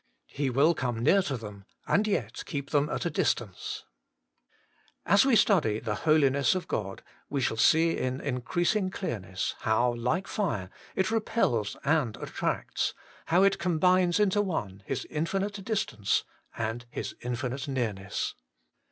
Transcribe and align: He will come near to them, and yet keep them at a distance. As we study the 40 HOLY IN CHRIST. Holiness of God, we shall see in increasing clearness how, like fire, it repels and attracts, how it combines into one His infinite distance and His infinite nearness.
He 0.33 0.49
will 0.49 0.73
come 0.73 0.97
near 1.03 1.21
to 1.21 1.37
them, 1.37 1.65
and 1.85 2.07
yet 2.07 2.41
keep 2.47 2.71
them 2.71 2.89
at 2.89 3.05
a 3.05 3.11
distance. 3.11 3.85
As 5.05 5.27
we 5.27 5.35
study 5.35 5.79
the 5.79 5.93
40 5.93 5.93
HOLY 5.93 5.93
IN 5.93 5.93
CHRIST. 5.93 6.05
Holiness 6.05 6.55
of 6.55 6.67
God, 6.67 7.03
we 7.29 7.39
shall 7.41 7.55
see 7.57 7.95
in 7.99 8.19
increasing 8.19 8.89
clearness 8.89 9.53
how, 9.59 9.93
like 9.93 10.25
fire, 10.25 10.71
it 10.95 11.11
repels 11.11 11.77
and 11.83 12.17
attracts, 12.17 12.95
how 13.27 13.43
it 13.43 13.59
combines 13.59 14.19
into 14.19 14.41
one 14.41 14.81
His 14.87 15.05
infinite 15.07 15.63
distance 15.63 16.23
and 16.57 16.87
His 16.89 17.13
infinite 17.21 17.67
nearness. 17.67 18.33